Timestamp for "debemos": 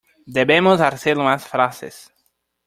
0.25-0.81